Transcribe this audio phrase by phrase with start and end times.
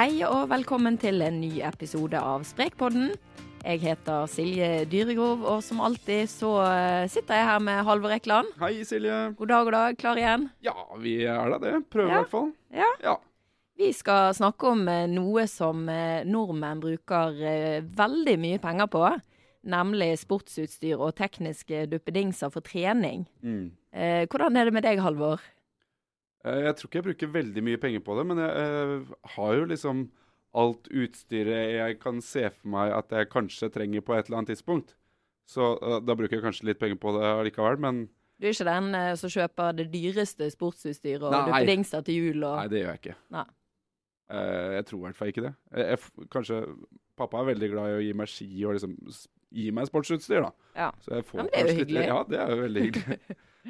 [0.00, 3.10] Hei og velkommen til en ny episode av Sprekpodden.
[3.60, 8.48] Jeg heter Silje Dyregrov, og som alltid så eh, sitter jeg her med Halvor Ekland.
[8.62, 9.18] Hei, Silje.
[9.36, 9.98] God dag, god dag.
[10.00, 10.46] Klar igjen?
[10.64, 10.72] Ja,
[11.02, 11.74] vi er da det.
[11.92, 12.22] Prøver i Ja.
[12.22, 12.48] hvert fall.
[12.72, 12.88] Ja.
[13.04, 13.14] Ja.
[13.76, 17.36] Vi skal snakke om eh, noe som eh, nordmenn bruker
[18.00, 19.04] veldig mye penger på.
[19.68, 23.28] Nemlig sportsutstyr og tekniske duppedingser for trening.
[23.44, 23.66] Mm.
[24.32, 25.44] Hvordan er det med deg, Halvor?
[26.44, 29.54] Eh, Jeg tror ikke jeg bruker veldig mye penger på det, men jeg eh, har
[29.58, 30.06] jo liksom
[30.60, 34.50] alt utstyret jeg kan se for meg at jeg kanskje trenger på et eller annet
[34.56, 34.94] tidspunkt.
[35.46, 38.08] Så eh, da bruker jeg kanskje litt penger på det allikevel, men
[38.40, 41.42] Du er ikke den eh, som kjøper det dyreste sportsutstyret og Nei.
[41.50, 43.16] duppedingser til jul og nei, det gjør jeg ikke.
[43.36, 43.44] Nei.
[44.30, 45.54] Eh, Jeg tror i hvert fall ikke det.
[45.76, 46.62] Jeg, jeg, kanskje
[47.20, 50.40] Pappa er veldig glad i å gi meg ski og liksom s- gi meg sportsutstyr,
[50.46, 50.50] da.
[50.78, 50.90] Ja.
[51.04, 52.06] Så jeg får Ja, men det er jo kanskje litt- hyggelig.
[52.08, 53.18] Ja, det er jo veldig hyggelig.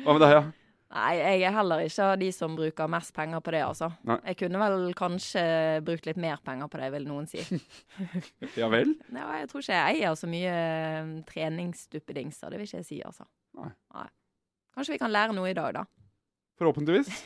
[0.04, 0.42] Hva med deg, ja?
[0.90, 3.92] Nei, jeg er heller ikke av de som bruker mest penger på det, altså.
[4.10, 4.16] Nei.
[4.32, 5.44] Jeg kunne vel kanskje
[5.86, 7.44] brukt litt mer penger på det, vil noen si.
[8.58, 8.96] Ja vel?
[9.14, 12.98] Ja, jeg tror ikke jeg eier så mye eh, treningsduppedingser, det vil ikke jeg si,
[13.06, 13.28] altså.
[13.60, 13.70] Nei.
[14.74, 15.86] Kanskje vi kan lære noe i dag, da.
[16.58, 17.22] Forhåpentligvis.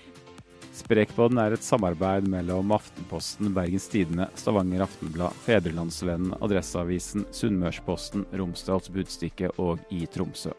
[0.82, 9.54] Sprekpodden er et samarbeid mellom Aftenposten, Bergens Tidende, Stavanger Aftenblad, Fedrelandsvennen, Adresseavisen, Sunnmørsposten, Romsdals Budstikke
[9.62, 10.52] og i Tromsø.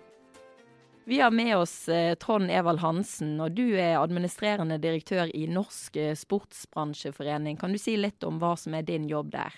[1.07, 5.95] Vi har med oss eh, Trond Evald Hansen, og du er administrerende direktør i Norsk
[5.95, 7.55] eh, Sportsbransjeforening.
[7.61, 9.55] Kan du si litt om hva som er din jobb der?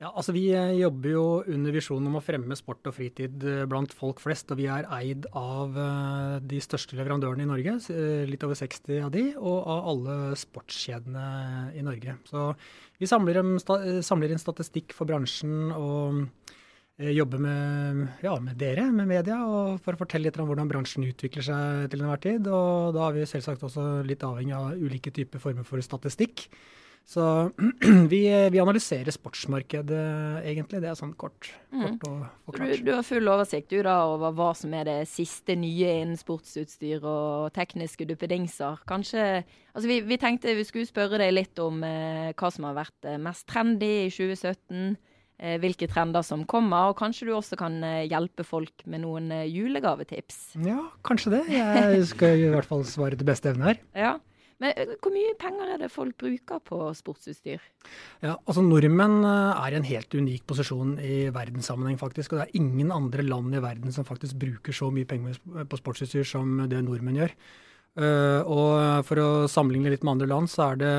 [0.00, 3.92] Ja, altså Vi eh, jobber jo under visjonen om å fremme sport og fritid blant
[3.92, 4.48] folk flest.
[4.56, 5.76] Og vi er eid av
[6.40, 7.76] de største leverandørene i Norge,
[8.32, 11.26] litt over 60 av de, og av alle sportskjedene
[11.76, 12.16] i Norge.
[12.32, 12.48] Så
[12.96, 13.44] vi samler,
[14.00, 16.24] samler inn statistikk for bransjen og
[17.02, 20.70] eh, jobber med, ja, med dere, med media, og for å fortelle litt om hvordan
[20.70, 22.46] bransjen utvikler seg til enhver tid.
[22.46, 26.46] Og da er vi selvsagt også litt avhengig av ulike typer former for statistikk.
[27.02, 27.50] Så
[28.12, 28.20] vi,
[28.54, 30.02] vi analyserer sportsmarkedet,
[30.46, 30.78] egentlig.
[30.84, 31.96] Det er sånn kort, Mm.
[31.98, 32.72] kort og Så forklart.
[32.78, 36.18] Du, du har full oversikt du da over hva som er det siste nye innen
[36.20, 38.82] sportsutstyr og tekniske duppedingser.
[38.86, 39.24] Kanskje
[39.72, 43.06] Altså vi, vi tenkte vi skulle spørre deg litt om eh, hva som har vært
[43.08, 44.98] eh, mest trendy i 2017.
[45.42, 49.32] Eh, hvilke trender som kommer, og kanskje du også kan eh, hjelpe folk med noen
[49.34, 50.52] eh, julegavetips.
[50.62, 51.40] Ja, kanskje det.
[51.50, 53.82] Jeg skal i hvert fall svare til beste evne her.
[54.04, 54.18] Ja.
[54.62, 57.64] Men hvor mye penger er det folk bruker på sportsutstyr?
[58.22, 62.30] Ja, altså Nordmenn er i en helt unik posisjon i verdenssammenheng, faktisk.
[62.30, 65.80] Og det er ingen andre land i verden som faktisk bruker så mye penger på
[65.80, 67.34] sportsutstyr som det nordmenn gjør.
[67.92, 70.92] Eh, og for å sammenligne litt med andre land, så er det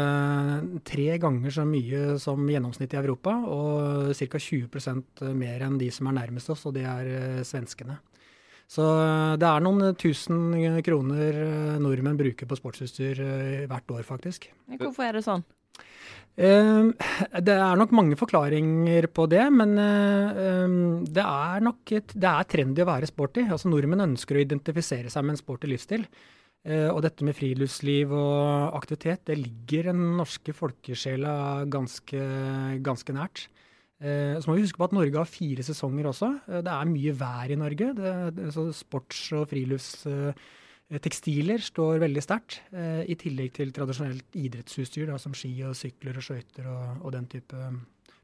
[0.85, 4.41] tre ganger så mye som gjennomsnittet i Europa, og ca.
[4.47, 7.97] 20% mer enn de som er nærmest oss, og det er eh, svenskene.
[8.69, 10.53] Så eh, det er noen tusen
[10.85, 11.41] kroner
[11.81, 13.25] nordmenn bruker på sportsutstyr
[13.71, 14.51] hvert år, faktisk.
[14.77, 15.45] Hvorfor er det sånn?
[16.33, 22.81] Det er nok mange forklaringer på det, men det er nok et, det er trendy
[22.81, 23.43] å være sporty.
[23.45, 26.07] Altså Nordmenn ønsker å identifisere seg med en sporty livsstil.
[26.63, 32.21] Eh, Og dette med friluftsliv og aktivitet, det ligger den norske folkesjela ganske,
[32.81, 33.47] ganske nært.
[33.99, 36.39] Eh, Så må vi huske på at Norge har fire sesonger også.
[36.47, 37.93] Eh, Det er mye vær i Norge.
[37.93, 42.61] Det, så sports- og friluftstekstiler står veldig sterkt.
[42.71, 47.27] I tillegg til tradisjonelt idrettsutstyr da, som ski og sykler og skøyter og, og den
[47.27, 47.55] type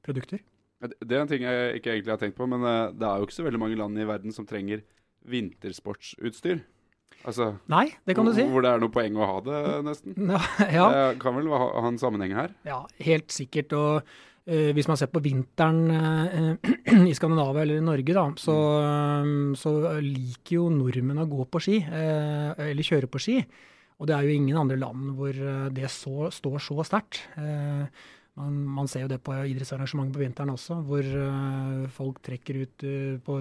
[0.02, 0.40] produkter.
[0.80, 2.62] Det er en ting jeg ikke egentlig har tenkt på, men
[2.96, 4.82] det er jo ikke så veldig mange land i verden som trenger
[5.28, 6.64] vintersportsutstyr.
[7.28, 8.46] Altså, Nei, det kan du si.
[8.48, 10.16] Hvor det er noe poeng å ha det, nesten.
[10.32, 10.40] Ja,
[10.72, 10.88] ja.
[10.94, 12.54] Det kan vel ha, ha en sammenheng her.
[12.68, 13.76] Ja, helt sikkert.
[13.76, 16.70] Og uh, hvis man ser på vinteren uh,
[17.12, 19.74] i Skandinavia eller i Norge, da, så, eh, så
[20.06, 23.42] liker jo nordmenn å gå på ski, uh, eller kjøre på ski.
[24.00, 25.36] Og det er jo ingen andre land hvor
[25.76, 27.18] det så, står så sterkt.
[27.36, 31.10] Man, man ser jo det på idrettsarrangement på vinteren også, hvor
[31.92, 32.86] folk trekker ut
[33.26, 33.36] på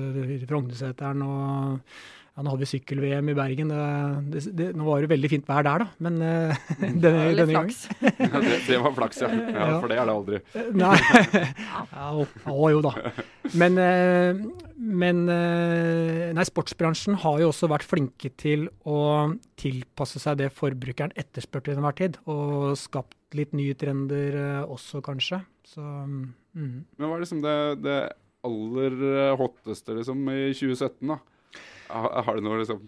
[0.50, 1.94] Frognerseteren og
[2.38, 3.73] ja, nå hadde vi sykkel-VM i Bergen.
[3.75, 3.87] Det,
[4.31, 5.88] det, det, nå var det veldig fint vær der, da.
[6.06, 7.81] Men uh, denne, Litt denne gangen flaks.
[8.29, 9.32] Ja, det, det var flaks, ja.
[9.35, 9.56] ja.
[9.58, 9.67] Ja.
[9.82, 10.40] For det er det aldri.
[10.79, 10.94] Nei.
[11.35, 12.94] Ja, å, å, jo da.
[13.58, 19.00] Men, uh, men uh, nei, sportsbransjen har jo også vært flinke til å
[19.58, 25.02] tilpasse seg det forbrukeren etterspør til enhver tid, og skapt litt nye trender eh, også,
[25.05, 25.43] kanskje.
[25.67, 26.29] Så mm.
[26.55, 27.99] Men hva er liksom det, det
[28.46, 31.19] aller eh, hotteste liksom, i 2017, da?
[31.90, 32.81] Ha- Har du noe liksom,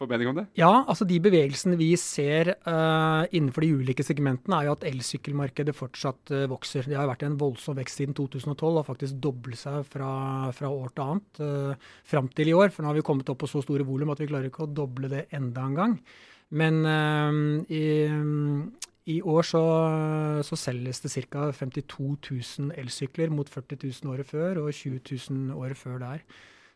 [0.00, 0.44] formening om det?
[0.58, 5.74] Ja, altså de bevegelsene vi ser uh, innenfor de ulike segmentene, er jo at elsykkelmarkedet
[5.78, 6.88] fortsatt uh, vokser.
[6.90, 10.10] Det har vært en voldsom vekst siden 2012, og faktisk doblet seg fra,
[10.56, 12.74] fra år til annet uh, fram til i år.
[12.74, 14.72] For nå har vi kommet opp på så store volum at vi klarer ikke å
[14.74, 15.98] doble det enda en gang.
[16.54, 17.84] Men uh, i,
[19.14, 19.62] I år så,
[20.48, 21.50] så selges det ca.
[21.52, 22.16] 52
[22.58, 25.00] 000 elsykler mot 40 000 året før, og 20
[25.30, 26.26] 000 året før der.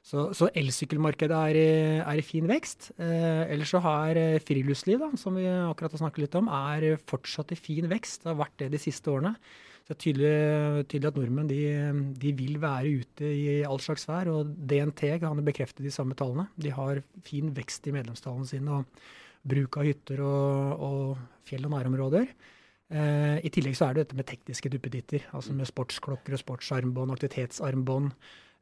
[0.09, 1.59] Så, så elsykkelmarkedet er
[2.01, 2.93] er i, fin vekst.
[2.97, 6.97] Eh, ellers så har eh, friluftsliv, da, som vi akkurat har snakket litt om, er
[7.11, 8.23] fortsatt i fin vekst.
[8.23, 9.35] Det har vært det de siste årene.
[9.85, 10.33] Så det er tydelig,
[10.89, 11.61] tydelig at nordmenn de,
[12.25, 14.33] de, vil være ute i all slags vær.
[14.33, 16.49] Og DNT kan bekrefte de samme tallene.
[16.57, 19.05] De har fin vekst i medlemstallene sine og
[19.49, 22.33] bruk av hytter og, og fjell- og nærområder.
[22.89, 27.13] Eh, I tillegg så er det dette med tekniske duppeditter, altså med sportsklokker og sportsarmbånd,
[27.13, 28.15] aktivitetsarmbånd.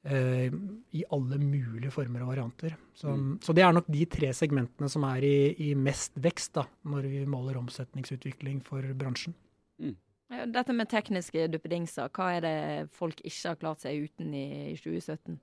[0.06, 0.52] Uh,
[0.94, 2.76] i alle mulige former og varianter.
[2.94, 3.40] Så, mm.
[3.42, 7.08] så, det er nok de tre segmentene som er i, i mest vekst da, når
[7.10, 9.34] vi måler omsetningsutvikling for bransjen.
[9.82, 9.96] Mm.
[10.26, 12.56] Dette med tekniske duppedingser, hva er det
[12.98, 15.36] folk ikke har klart seg uten i 2017?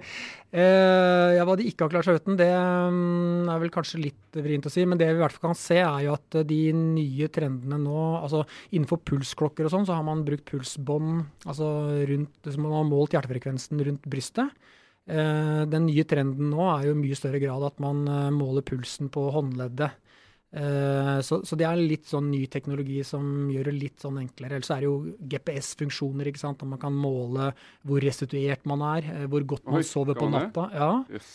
[0.56, 4.40] eh, ja, Hva de ikke har klart seg uten, det mm, er vel kanskje litt
[4.40, 4.86] vrient å si.
[4.88, 8.06] Men det vi i hvert fall kan se, er jo at de nye trendene nå
[8.22, 11.68] altså Innenfor pulsklokker og sånn, så har man brukt pulsbånd altså
[12.08, 14.56] rundt, Man har målt hjertefrekvensen rundt brystet.
[15.10, 18.64] Eh, den nye trenden nå er jo i mye større grad at man eh, måler
[18.64, 20.00] pulsen på håndleddet.
[20.50, 24.58] Uh, så, så, det er litt sånn ny teknologi som gjør det litt sånn enklere.
[24.58, 24.96] Ellers er det jo
[25.30, 26.64] GPS-funksjoner, ikke sant.
[26.64, 27.52] Og man kan måle
[27.86, 30.66] hvor restituert man er, uh, hvor godt man Oi, sover på natta.
[30.74, 30.92] Ja.
[31.14, 31.30] Yes.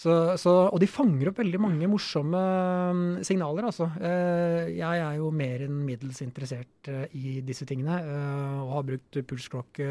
[0.00, 3.90] Så, så, og de fanger opp veldig mange morsomme um, signaler, altså.
[4.00, 6.88] Uh, jeg er jo mer enn middels interessert
[7.18, 7.98] i disse tingene,
[8.62, 9.90] og har brukt pulsklokke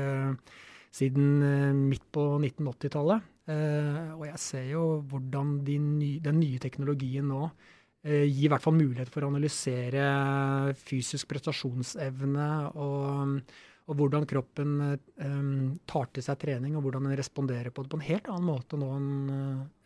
[0.90, 1.44] siden
[1.84, 3.28] midt på 1980-tallet.
[4.16, 7.52] og jeg ser jo hvordan de ny, den nye teknologien nå
[8.00, 10.04] Eh, gir i hvert fall mulighet for å analysere
[10.80, 12.46] fysisk prestasjonsevne
[12.80, 13.58] og,
[13.92, 14.78] og hvordan kroppen
[15.20, 15.50] um,
[15.90, 18.80] tar til seg trening, og hvordan den responderer på det på en helt annen måte
[18.80, 19.12] nå enn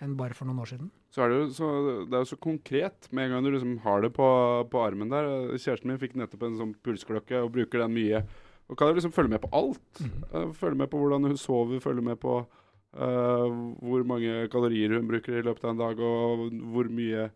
[0.06, 0.94] en bare for noen år siden.
[1.14, 1.72] Så er det, jo så,
[2.06, 4.30] det er jo så konkret med en gang du liksom har det på,
[4.70, 5.34] på, armen der.
[5.58, 8.26] Kjæresten min fikk nettopp en sånn pulsklokke og bruker den mye.
[8.70, 10.02] Og kan jo liksom følge med på alt.
[10.02, 10.52] Mm.
[10.58, 13.48] Følge med på hvordan hun sover, følge med på uh,
[13.82, 17.32] hvor mange kalorier hun bruker i løpet av en dag, og hvor mye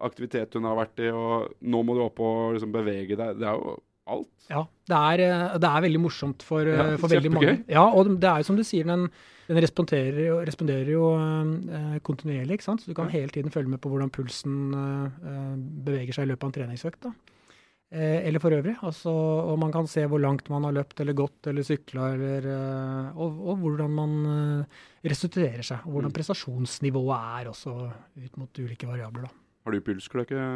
[0.00, 3.38] aktivitet hun har vært i, og nå må du opp og liksom bevege deg.
[3.40, 3.78] Det er jo
[4.10, 4.30] alt.
[4.50, 7.56] Ja, det er, eh, det er veldig morsomt for, ja, eh, for veldig mange.
[7.70, 9.08] Ja, og det er jo som du sier, den,
[9.48, 12.58] den responderer, responderer, jo uh, kontinuerlig.
[12.58, 12.82] ikke sant?
[12.82, 16.46] Så du kan hele tiden følge med på hvordan pulsen uh, beveger seg i løpet
[16.46, 17.08] av en treningsøkt.
[17.08, 17.14] da.
[17.90, 18.76] Eller for øvrig.
[18.86, 22.12] Altså, og man kan se hvor langt man har løpt eller gått eller sykla,
[23.16, 24.12] og, og, hvordan man
[25.02, 25.82] restituerer seg.
[25.82, 26.14] Og hvordan mm.
[26.20, 29.26] prestasjonsnivået er også ut mot ulike variabler.
[29.26, 29.49] da.
[29.64, 30.50] Har du pulsklokke?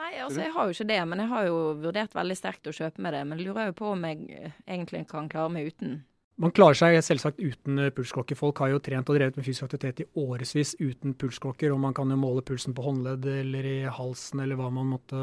[0.00, 2.72] Nei, altså jeg har jo ikke det, men jeg har jo vurdert veldig sterkt å
[2.74, 3.24] kjøpe med det.
[3.28, 6.00] Men lurer jo på om jeg eh, egentlig kan klare meg uten.
[6.40, 8.38] Man klarer seg selvsagt uten eh, pulsklokke.
[8.38, 11.94] Folk har jo trent og drevet med fysisk aktivitet i årevis uten pulsklokker, og man
[11.94, 15.20] kan jo måle pulsen på håndledd eller i halsen eller hva man måtte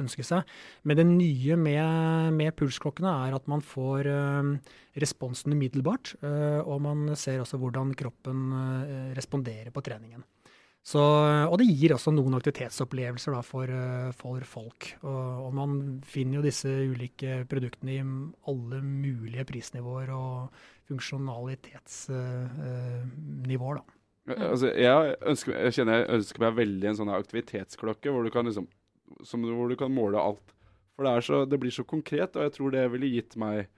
[0.00, 0.46] ønske seg.
[0.86, 7.16] Men det nye med, med pulsklokkene er at man får uh, responsen umiddelbart, og man
[7.18, 8.46] ser også hvordan kroppen
[9.18, 10.22] responderer på treningen.
[10.84, 14.90] Så, og det gir også noen aktivitetsopplevelser da, for, eh, for, folk.
[15.00, 18.04] Og, og, man finner jo disse ulike produktene i
[18.52, 20.52] alle mulige prisnivåer og
[20.90, 23.80] funksjonalitetsnivåer.
[24.28, 28.30] Uh, altså, jeg, ønsker, jeg, kjenner jeg ønsker meg veldig en sånn aktivitetsklokke hvor du
[28.34, 28.66] kan, liksom,
[29.24, 30.48] som, hvor du kan måle alt.
[30.98, 33.72] For det, så, det, blir så konkret, og jeg tror det ville gitt meg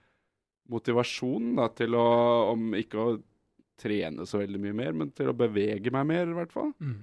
[0.67, 3.15] motivasjon da, til å, om ikke å
[3.79, 6.71] trene så veldig mye mer, men til å bevege meg mer, i hvert fall.
[6.83, 7.01] Mm.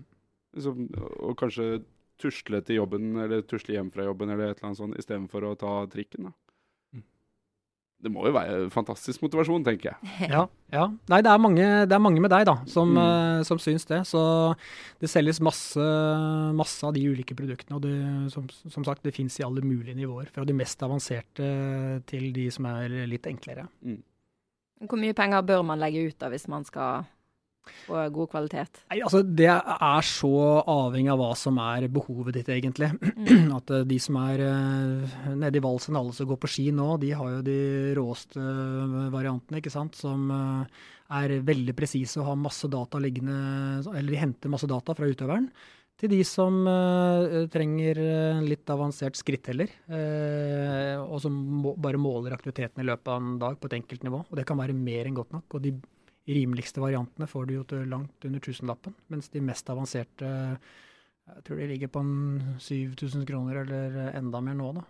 [0.55, 0.87] Liksom,
[1.25, 1.69] og kanskje
[2.21, 5.55] tusle til jobben, eller tusle hjem fra jobben, eller et eller annet sånt, istedenfor å
[5.59, 6.29] ta trikken.
[6.29, 6.35] da.
[6.95, 7.05] Mm.
[8.05, 10.13] Det må jo være fantastisk motivasjon, tenker jeg.
[10.35, 10.45] Ja.
[10.73, 10.87] ja.
[11.11, 13.03] Nei, det er, mange, det er mange med deg da, som, mm.
[13.03, 14.05] uh, som, syns det.
[14.11, 14.23] Så
[15.03, 15.91] det selges masse,
[16.55, 17.79] masse av de ulike produktene.
[17.79, 17.95] Og det,
[18.35, 20.31] som, som sagt, det fins i alle mulige nivåer.
[20.35, 21.51] Fra de mest avanserte
[22.11, 23.67] til de som er litt enklere.
[23.83, 24.03] Mm.
[24.83, 27.05] Hvor mye penger bør man legge ut da hvis man skal
[27.87, 28.81] få god kvalitet?
[28.91, 30.33] Nei, altså Det er så
[30.71, 32.91] avhengig av hva som er behovet ditt, egentlig.
[33.01, 33.53] Mm.
[33.59, 36.95] At uh, de som er uh, nede i valsen, alle som går på ski nå,
[37.03, 37.61] de har jo de
[37.99, 39.97] råeste uh, variantene, ikke sant.
[39.99, 40.29] Som
[41.15, 43.35] er veldig presise og har masse data liggende
[43.93, 45.51] Eller de henter masse data fra utøveren
[46.05, 47.99] til de som uh, trenger
[48.45, 53.59] litt avansert skritteller, uh, og som må, bare måler aktiviteten i løpet av en dag
[53.59, 54.23] på et enkelt nivå.
[54.29, 55.57] Og det kan være mer enn godt nok.
[55.57, 55.75] Og de
[56.29, 60.31] rimeligste variantene får du jo til langt under tusenlappen, mens de mest avanserte
[61.25, 64.83] jeg tror de ligger på en 7000 kroner eller enda mer nå, da.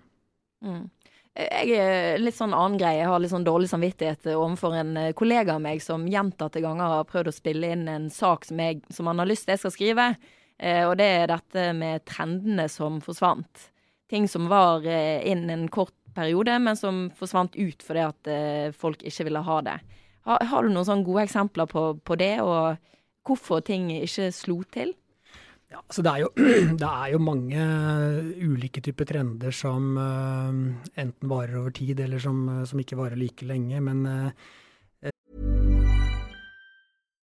[0.66, 0.86] Mm.
[1.34, 3.00] Jeg er litt sånn annen greie.
[3.00, 7.08] Jeg har litt sånn dårlig samvittighet overfor en kollega av meg som gjentatte ganger har
[7.10, 9.74] prøvd å spille inn en sak som, jeg, som han har lyst til jeg skal
[9.74, 10.08] skrive.
[10.62, 13.70] Eh, og det er dette med trendene som forsvant.
[14.10, 18.72] ting som var innen inn en kort periode, men som forsvant ut fordi at eh,
[18.72, 19.78] folk ikke ville ha det.
[20.28, 22.76] Har, har du noen sånne gode eksempler på, på det, og
[23.26, 24.94] hvorfor ting ikke slo til?
[25.72, 26.30] Ja, så det er, jo,
[26.82, 27.64] det er jo mange
[28.44, 33.80] ulike typer trender som enten varer over tid, eller som, som ikke varer like lenge.
[33.82, 34.04] Men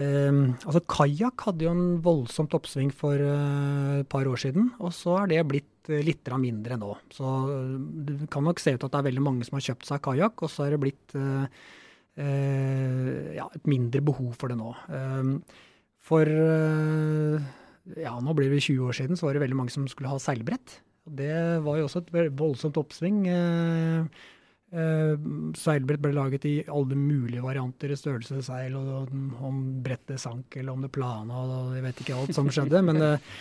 [0.00, 4.94] Um, altså Kajakk hadde jo en voldsomt oppsving for uh, et par år siden, og
[4.96, 6.94] så er det blitt uh, litt mindre nå.
[7.12, 7.76] Så uh,
[8.08, 10.46] det kan nok se ut at det er veldig mange som har kjøpt seg kajakk,
[10.46, 11.44] og så er det blitt uh,
[12.16, 14.72] ja, et mindre behov for det nå.
[14.92, 15.36] Um,
[16.02, 20.10] for ja, nå blir det 20 år siden, så var det veldig mange som skulle
[20.10, 20.80] ha seilbrett.
[21.06, 23.22] Det var jo også et voldsomt oppsving.
[24.72, 25.18] Uh,
[25.52, 29.10] seilbrett ble laget i alle mulige varianter i størrelse seil, og
[29.44, 32.80] om brettet sank eller om det plana, og jeg vet ikke alt som skjedde.
[32.86, 33.34] men, uh,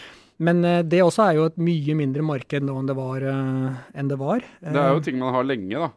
[0.44, 3.24] men uh, det også er jo et mye mindre marked nå enn det var.
[3.32, 4.44] enn Det var.
[4.60, 5.92] det er jo ting man har lenge, da.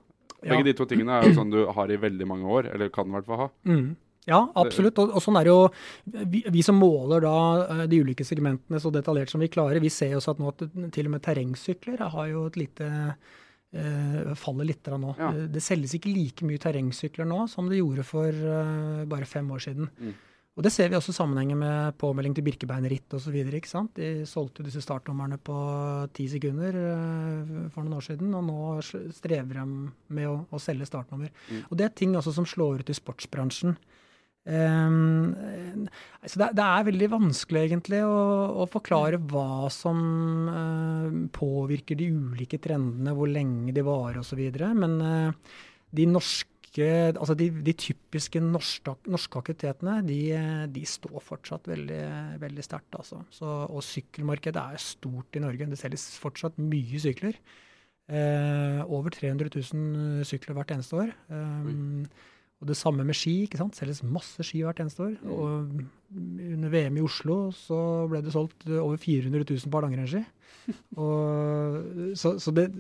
[0.45, 0.71] Begge ja.
[0.71, 3.19] de to tingene er jo sånn du har i veldig mange år, eller kan i
[3.19, 3.53] hvert fall ha.
[3.67, 3.95] Mm.
[4.31, 4.99] Ja, absolutt.
[5.03, 5.61] Og, og, sånn er jo
[6.05, 10.15] vi, vi, som måler da de ulike segmentene så detaljert som vi klarer, vi ser
[10.15, 12.91] jo også at nå at til og med terrengsykler har jo et lite
[14.39, 15.15] faller litt nå.
[15.19, 15.33] Ja.
[15.51, 19.65] Det selges ikke like mye terrengsykler nå som det gjorde for uh, bare fem år
[19.67, 19.91] siden.
[19.99, 20.15] Mm.
[20.55, 23.35] Og Det ser vi også i sammenhengen med påmelding til Birkebeinerritt osv.
[23.97, 25.57] De solgte disse startnumrene på
[26.15, 26.79] ti sekunder
[27.75, 28.61] for noen år siden, og nå
[29.17, 29.65] strever de
[30.15, 31.35] med å, å selge startnummer.
[31.51, 31.65] Mm.
[31.67, 33.75] Og Det er ting også som slår ut i sportsbransjen.
[34.45, 35.87] Um,
[36.21, 38.17] så det, det, er veldig vanskelig egentlig å,
[38.61, 40.01] å forklare hva som
[40.53, 44.43] uh, påvirker de ulike trendene, hvor lenge de varer osv.
[44.77, 45.55] Men uh,
[45.95, 50.17] de norske Altså de, de typiske norske, norske aktivitetene, de,
[50.75, 52.01] de, står fortsatt veldig,
[52.43, 52.97] veldig sterkt.
[52.99, 53.21] Altså.
[53.47, 55.69] og sykkelmarkedet er stort i Norge.
[55.71, 57.39] Det selges fortsatt mye sykler.
[58.11, 61.15] Uh, over 300 000 sykler hvert eneste år.
[61.31, 62.11] Um,
[62.65, 63.43] og det samme med ski.
[63.45, 63.77] ikke sant?
[63.77, 65.19] Selges masse ski hvert eneste år.
[65.21, 65.35] Mm.
[65.37, 66.15] Og
[66.55, 67.79] under VM i Oslo så
[68.09, 70.25] ble det solgt over 400 000 par langrennsski.
[72.21, 72.71] så, så det,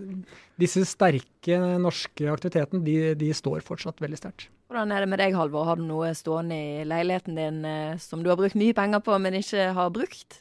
[0.60, 4.48] disse sterke norske aktivitetene, de, de står fortsatt veldig sterkt.
[4.72, 5.68] Hvordan er det med deg, Halvor?
[5.68, 9.20] Har du noe stående i leiligheten din eh, som du har brukt mye penger på,
[9.20, 10.40] men ikke har brukt?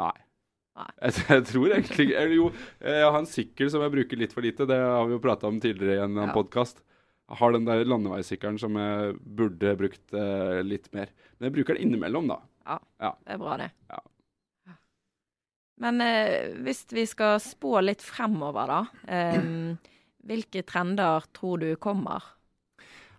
[0.00, 0.10] Nei.
[0.74, 0.90] Nei.
[1.30, 2.48] Jeg, tror egentlig Eller jo,
[2.82, 4.66] jeg har en sykkel som jeg bruker litt for lite.
[4.66, 6.24] Det har vi jo prata om tidligere i en Ja.
[6.26, 6.32] ja.
[6.34, 6.82] podkast.
[7.38, 11.12] Har den der landeveissykkelen som jeg burde brukt eh, litt mer.
[11.36, 12.40] Men jeg bruker den innimellom, da.
[12.64, 12.78] Ja,
[13.26, 13.70] Det er bra, det.
[13.90, 14.00] Ja.
[15.84, 18.80] Men eh, hvis vi skal spå litt fremover, da.
[19.10, 19.48] Eh,
[20.24, 22.22] hvilke trender tror du kommer?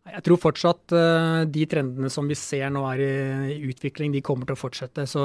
[0.05, 4.45] Jeg tror fortsatt eh, de trendene som vi ser nå er i, utvikling, de kommer
[4.45, 5.07] til å fortsette.
[5.09, 5.23] Så,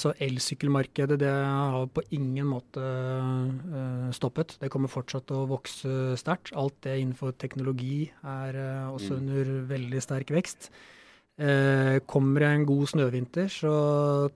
[0.00, 4.56] så elsykkelmarkedet det har på ingen måte eh, stoppet.
[4.62, 6.54] Det kommer fortsatt til å vokse sterkt.
[6.56, 9.20] Alt det innenfor teknologi er eh, også Mm.
[9.20, 10.70] under veldig sterk vekst.
[11.34, 13.70] Eh, kommer det en god snøvinter, så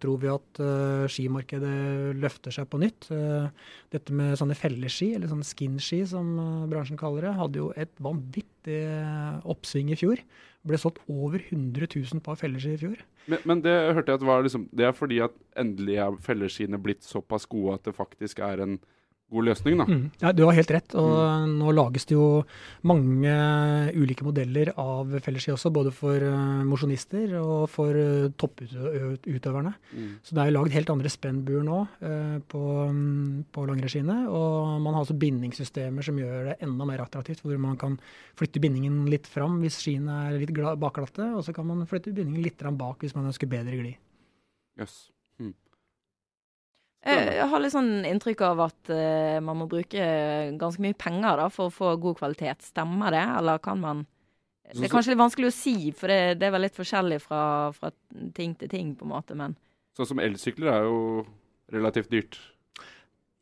[0.03, 3.07] tror vi at eh, skimarkedet løfter seg på nytt.
[3.15, 3.47] Eh,
[3.95, 7.93] dette med sånne felleski, eller sånne skinski som eh, bransjen kaller det, hadde jo et
[8.03, 10.25] vanvittig eh, oppsving i fjor.
[10.67, 13.07] Ble solgt over 100 000 par felleski i fjor.
[13.31, 16.83] Men, men det hørte jeg at var liksom Det er fordi at endelig er felleskiene
[16.83, 18.81] blitt såpass gode at det faktisk er en
[19.29, 19.85] god løsning, da.
[19.85, 20.05] Mm.
[20.23, 20.95] Ja, du har helt rett.
[20.99, 22.45] Og nå lages det jo
[22.89, 23.33] mange
[23.93, 29.75] ulike modeller av felleski også, både for uh, mosjonister og for uh, topputøverne.
[29.93, 30.15] Mm.
[30.25, 32.63] Så det er jo lagd helt andre spennbuer nå eh, på,
[32.95, 34.19] mm, på langrennsskiene.
[34.33, 37.99] Og man har også bindingssystemer som gjør det enda mer attraktivt, hvor man kan
[38.39, 42.15] flytte bindingen litt fram hvis skiene er litt gla- bakglatte, og så kan man flytte
[42.15, 44.01] bindingen litt bak hvis man ønsker bedre glid.
[44.79, 45.09] Jøss.
[47.09, 50.05] Eh, Jeg har litt sånn inntrykk av at uh, man må bruke
[50.61, 52.69] ganske mye penger da, for å få god kvalitet.
[52.69, 54.05] Stemmer det, eller kan man
[54.69, 57.41] Det er kanskje litt vanskelig å si, for det, det er vel litt forskjellig fra,
[57.73, 57.91] fra
[58.37, 59.57] ting til ting, på en måte, men
[59.99, 60.99] Sånn som elsykler er jo
[61.75, 62.37] relativt dyrt.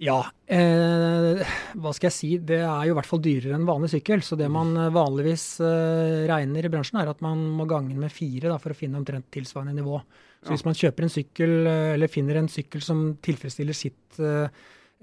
[0.01, 1.41] Ja, eh,
[1.81, 2.31] hva skal jeg si.
[2.45, 4.25] Det er jo i hvert fall dyrere enn vanlig sykkel.
[4.25, 8.13] Så det man eh, vanligvis eh, regner i bransjen, er at man må gange med
[8.13, 10.01] fire da, for å finne omtrent tilsvarende nivå.
[10.47, 14.47] Så hvis man kjøper en sykkel, eh, eller finner en sykkel som tilfredsstiller sitt eh,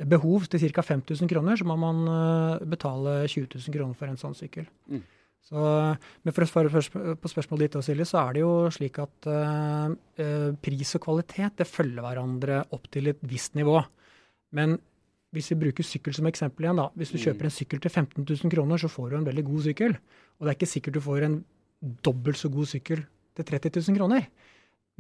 [0.09, 0.81] behov til ca.
[0.87, 4.65] 5000 kroner, så må man eh, betale 20 000 kroner for en sånn sykkel.
[4.89, 5.03] Mm.
[5.43, 5.59] Så,
[6.23, 6.71] men for å svare
[7.19, 11.67] på spørsmålet ditt, Silje, så er det jo slik at eh, pris og kvalitet det
[11.67, 13.81] følger hverandre opp til et visst nivå.
[14.55, 14.77] Men
[15.35, 16.87] hvis vi bruker sykkel som eksempel igjen, da.
[16.95, 17.23] Hvis du Mm.
[17.25, 19.97] kjøper en sykkel til 15 000 kroner, så får du en veldig god sykkel.
[20.39, 21.37] Og det er ikke sikkert du får en
[22.05, 23.03] dobbelt så god sykkel
[23.35, 24.27] til 30 000 kroner.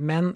[0.01, 0.33] Men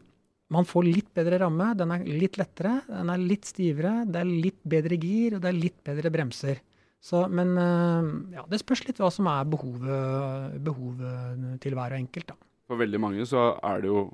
[0.53, 4.29] man får litt bedre ramme, den er litt lettere, den er litt stivere, det er
[4.29, 6.61] litt bedre gir, og det er litt bedre bremser.
[7.03, 11.99] Så, men eh, ja, det spørs litt hva som er behovet, behovet til hver og
[11.99, 12.39] enkelt, da.
[12.67, 14.07] For veldig mange så er det jo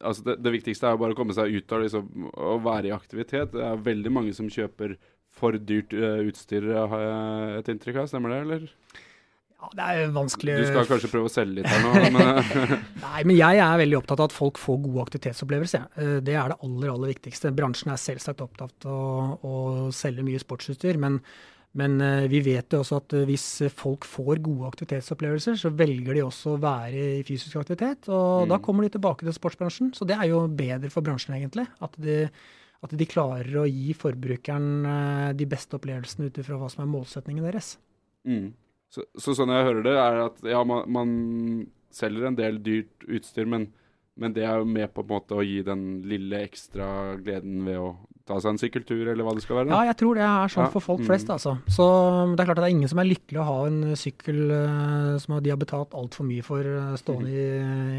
[0.00, 2.06] Altså det, det viktigste er jo bare å komme seg ut av liksom,
[2.40, 3.50] å være i aktivitet.
[3.52, 4.94] Det er veldig mange som kjøper
[5.36, 8.08] for dyrt eh, utstyr, har jeg et inntrykk av.
[8.08, 8.64] Stemmer det, eller?
[9.58, 12.28] Ja, det er vanskelig Du skal kanskje prøve å selge litt her nå, men
[13.08, 15.86] Nei, men jeg er veldig opptatt av at folk får gode aktivitetsopplevelser.
[15.98, 17.50] Eh, Det er det aller, aller viktigste.
[17.58, 19.54] Bransjen er selvsagt opptatt av å, å
[19.90, 21.16] selge mye sportsutstyr, men,
[21.74, 26.14] men eh, vi vet jo også at eh, hvis folk får gode aktivitetsopplevelser, så velger
[26.20, 28.52] de også å være i fysisk aktivitet, og Mm.
[28.54, 29.90] da kommer de tilbake til sportsbransjen.
[29.98, 31.66] Så det er jo bedre for bransjen, egentlig.
[31.82, 32.20] At de,
[32.86, 37.42] at de klarer å gi forbrukeren de beste opplevelsene ut ifra hva som er målsetningen
[37.50, 37.74] deres.
[38.24, 38.48] mm.
[38.88, 41.10] Så, så sånn jeg hører det, er at ja, man, man
[41.94, 43.68] selger en del dyrt utstyr, men,
[44.18, 47.80] men det er jo med på en måte å gi den lille ekstra gleden ved
[47.82, 47.90] å
[48.28, 49.72] ta seg en sykkeltur, eller hva det skal være.
[49.72, 51.06] Ja, jeg tror det er sånn Ja, for folk mm.
[51.08, 51.54] flest, altså.
[51.72, 51.86] Så
[52.34, 55.14] det er klart at det er ingen som er lykkelig å ha en sykkel eh,
[55.22, 57.46] som de har betalt altfor mye for eh, stående i,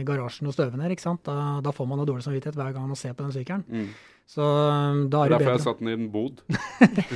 [0.02, 1.24] i garasjen og støve ned, ikke sant.
[1.26, 3.66] Da, da får man jo dårlig samvittighet hver gang man ser på den sykkelen.
[3.66, 3.90] Mm.
[4.30, 5.40] Så eh, da er det bedre.
[5.40, 6.46] Derfor har jeg satt den i en bod,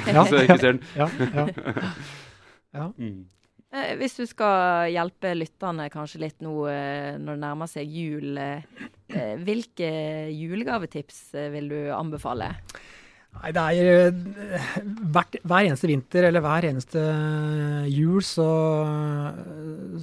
[0.09, 0.83] Ja, så jeg ikke ser den.
[0.97, 1.47] ja, ja.
[2.73, 2.89] ja.
[2.97, 3.27] Mm.
[3.73, 8.38] Eh, hvis du skal hjelpe lytterne kanskje litt nå eh, når det nærmer seg jul,
[8.39, 8.65] eh,
[9.43, 9.89] hvilke
[10.33, 12.53] julegavetips vil du anbefale?
[13.33, 14.12] Nei, det er
[15.09, 17.01] hvert, Hver eneste vinter eller hver eneste
[17.89, 18.49] jul så,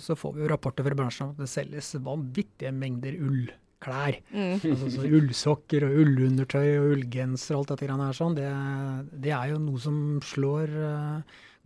[0.03, 4.19] så får vi jo rapporter fra bransjen om at det selges vanvittige mengder ullklær.
[4.35, 4.57] Mm.
[4.59, 8.51] Altså, så ullsokker og ullundertøy og ullgenser og alt dette her sånn, det,
[9.23, 10.75] det er jo noe som slår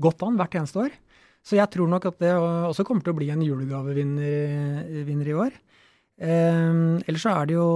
[0.05, 1.01] godt an hvert eneste år.
[1.45, 5.59] Så jeg tror nok at det også kommer til å bli en julegavevinner i år.
[6.15, 7.69] Um, ellers så er det jo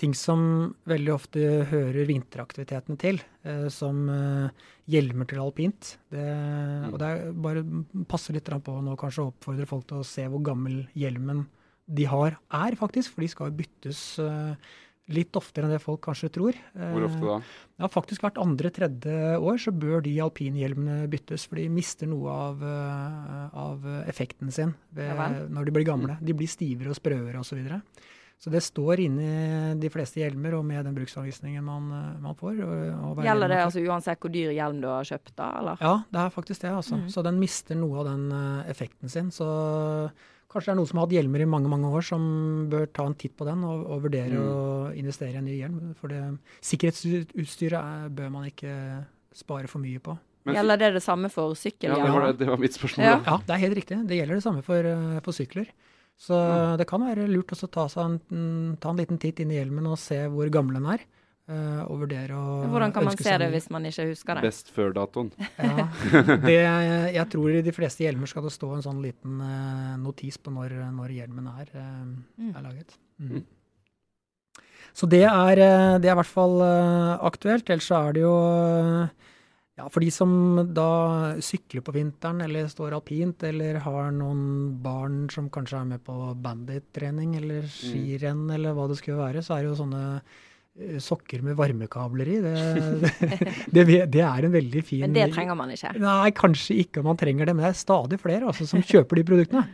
[0.00, 5.94] ting som veldig ofte hører vinteraktivitetene til, eh, som eh, hjelmer til alpint.
[6.12, 6.24] Det,
[6.90, 7.62] og det er bare
[8.10, 11.44] passer litt på nå kanskje å oppfordre folk til å se hvor gammel hjelmen
[11.84, 14.74] de har, er faktisk, for de skal jo byttes eh,
[15.12, 16.56] Litt oftere enn det folk kanskje tror.
[16.72, 17.34] Hvor ofte da?
[17.82, 22.62] Ja, faktisk hvert andre-tredje år så bør de alpinhjelmene byttes, for de mister noe av,
[22.64, 26.16] uh, av effekten sin ved, Ja når de blir gamle.
[26.24, 27.52] De blir stivere og sprøere osv.
[27.52, 27.82] Så, videre.
[28.40, 29.28] så det står inni
[29.82, 32.62] de fleste hjelmer og med den bruksanvisningen man, uh, man får.
[32.64, 35.50] Og, og Gjelder det altså uansett hvor dyr hjelm du har kjøpt, da?
[35.60, 35.84] Eller?
[35.84, 36.72] Ja, det er faktisk det.
[36.78, 37.02] altså.
[37.02, 37.10] Mm.
[37.12, 38.24] Så den mister noe av den
[38.72, 39.28] effekten sin.
[39.34, 39.50] Så
[40.54, 42.22] kanskje det er noen som har hatt hjelmer i mange mange år, som
[42.70, 44.46] bør ta en titt på den og, og vurdere Mm.
[44.48, 45.94] å investere i en ny hjelm.
[45.98, 46.22] For det
[46.62, 50.16] sikkerhetsutstyret er, bør man ikke spare for mye på.
[50.44, 52.04] Men- Gjelder det det samme for Ja, sykkelhjelm?
[52.04, 53.04] det var, det, det var mitt spørsmål.
[53.04, 53.20] Ja.
[53.26, 54.06] Ja, det er helt riktig.
[54.06, 55.66] Det gjelder det samme for, uh, for sykler.
[56.16, 56.76] Så Mm.
[56.78, 59.56] det kan være lurt også å ta, seg en, ta en liten titt inn i
[59.58, 61.00] hjelmen og se hvor gammel den er.
[61.50, 64.42] Uh, og vurdere å Hvordan kan man se det hvis man ikke husker det?
[64.46, 65.32] Best før-datoen.
[65.58, 65.88] Ja,
[66.48, 66.56] det,
[67.16, 70.52] jeg tror i de fleste hjelmer skal det stå en sånn liten eh, notis på
[70.54, 72.06] når, når hjelmen er, eh,
[72.38, 72.54] Mm.
[72.56, 72.96] er laget.
[73.20, 73.30] Mm.
[73.36, 73.44] Mm.
[74.94, 77.68] Så det er, eh, det er i hvert fall eh, aktuelt.
[77.70, 79.08] Ellers så er det jo eh,
[79.80, 80.30] ja, for de som
[80.70, 84.44] da sykler på vinteren eller står alpint, eller har noen
[84.84, 87.72] barn som kanskje er med på bandittrening eller Mm.
[87.74, 90.42] skirenn eller hva det skulle være, så er det jo sånne eh,
[90.98, 92.38] sokker med varmekabler i.
[92.42, 93.12] Det,
[93.74, 95.92] det, det er en veldig fin Men det trenger man ikke.
[96.02, 99.20] Nei, kanskje ikke om man trenger det, men det er stadig flere altså, som kjøper
[99.20, 99.64] de produktene.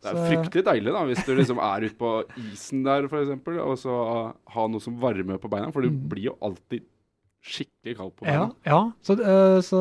[0.00, 2.12] Det er Så- fryktelig deilig da, hvis du liksom er ute på
[2.52, 3.32] isen der f.eks.,
[3.64, 3.96] og så
[4.54, 6.08] ha noe som varmer på beina, for du Mm.
[6.12, 6.84] blir jo alltid
[7.40, 8.78] skikkelig kaldt på Ja, ja.
[9.00, 9.78] Så, øh, så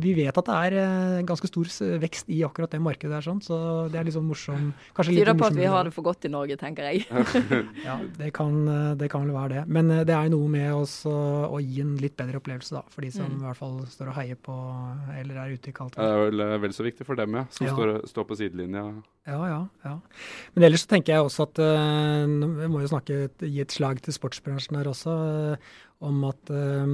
[0.00, 1.68] vi vet at det er øh, ganske stor
[2.00, 3.58] vekst i akkurat det markedet der, sånn, så
[3.92, 6.24] det er litt sånn morsom Kanskje litt Tyder på at vi har det for godt
[6.24, 7.04] i Norge, tenker jeg.
[7.84, 9.64] Ja, det kan, øh, det kan vel være det.
[9.68, 11.12] Men det er noe med også
[11.52, 13.40] å gi en litt bedre opplevelse, da, for de som Mm.
[13.40, 14.54] i hvert fall står og heier på
[15.18, 17.44] eller er ute i kaldt Det er vel eh, vel så viktig for dem, ja,
[17.50, 17.72] som Ja.
[17.76, 18.82] står, står på sidelinja.
[19.26, 19.94] Ja, ja, ja.
[20.54, 24.12] Men ellers så tenker jeg også at Vi må jo snakke, gi et slag til
[24.12, 25.14] sportsbransjen her også.
[26.04, 26.84] Om at øh,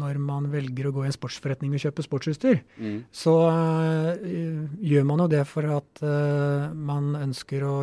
[0.00, 3.00] når man velger å gå i en sportsforretning og kjøpe sportsutstyr, Mm.
[3.12, 7.74] så øh, gjør man jo det for at øh, man ønsker å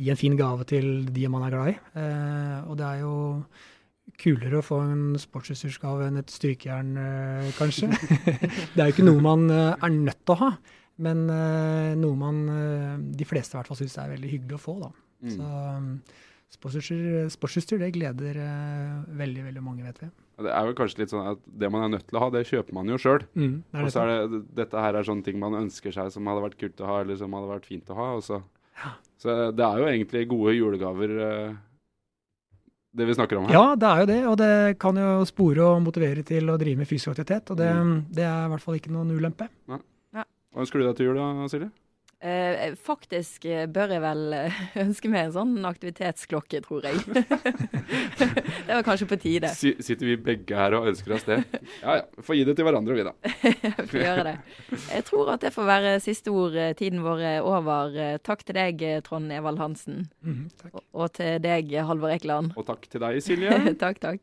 [0.00, 1.76] gi en fin gave til de man er glad i.
[2.00, 3.14] Eh, og det er jo
[4.20, 7.88] kulere å få en sportsutstyrsgave enn et strykejern, øh, kanskje.
[8.74, 10.50] det er jo ikke noe man øh, er nødt til å ha.
[11.00, 12.40] Men eh, noe man
[13.16, 14.74] de fleste i hvert fall syns er veldig hyggelig å få.
[14.82, 14.90] da.
[15.24, 15.30] Mm.
[15.36, 15.46] Så
[16.50, 20.08] sportsutstyr, sportsutstyr det gleder eh, veldig veldig mange, vet vi.
[20.40, 22.46] Det er vel kanskje litt sånn at det man er nødt til å ha, det
[22.48, 23.22] kjøper man jo sjøl.
[23.36, 26.08] Mm, det Og det så er det, dette her er sånne ting man ønsker seg
[26.14, 28.06] som hadde vært kult å ha, eller som hadde vært fint å ha.
[28.20, 28.40] Også.
[28.80, 28.92] så.
[29.20, 31.58] så det er jo egentlig gode julegaver, eh,
[32.96, 33.54] det vi snakker om her.
[33.54, 36.80] Ja, det er jo det, og det kan jo spore og motivere til å drive
[36.82, 37.52] med fysisk aktivitet.
[37.52, 38.00] Og det, Mm.
[38.10, 39.46] det er i hvert fall ikke noen ulempe.
[39.68, 41.68] Hva ønsker du deg til jul da, Silje?
[42.20, 47.00] Eh, faktisk eh, bør jeg vel eh, ønske meg en sånn aktivitetsklokke, tror jeg.
[48.66, 49.48] det var kanskje på tide.
[49.48, 51.38] S sitter vi begge her og ønsker oss det?
[51.80, 53.14] Ja ja, får gi det til hverandre, vi da.
[53.90, 54.34] Får gjøre det.
[54.90, 56.60] Jeg tror at det får være siste ord.
[56.60, 57.96] Eh, Tiden vår er over.
[58.26, 60.04] Takk til deg, Trond Evald Hansen.
[60.20, 60.74] Mm, takk.
[60.76, 62.52] Og- Og til deg, Halvor Ekeland.
[62.60, 63.56] Og takk til deg, Silje.
[63.80, 64.20] takk, takk.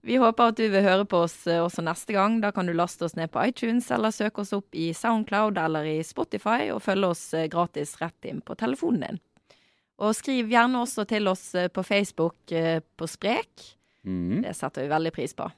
[0.00, 2.38] Vi håper at du vil høre på oss eh, også neste gang.
[2.42, 5.88] Da kan du laste oss ned på iTunes, eller søke oss opp i Soundcloud eller
[5.90, 9.20] i Spotify, og følge oss eh, gratis rett inn på telefonen din.
[9.98, 12.54] Og skriv gjerne også til oss eh, på Facebook
[12.96, 13.72] på Sprek.
[14.06, 14.44] Mm.
[14.46, 15.48] Det setter vi veldig pris på.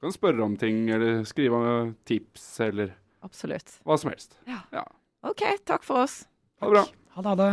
[0.00, 3.76] Du Kan spørre om ting, eller skrive om tips, eller Absolutt.
[3.84, 4.38] hva som helst.
[5.28, 6.22] OK, takk for oss.
[6.64, 6.86] Ha det bra.
[7.18, 7.28] Ha det.
[7.28, 7.52] Ha det.